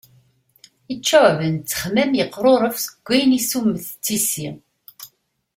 [0.93, 4.49] Iccuɛben ttexmam yeqruref seg wayen isummet d tissi.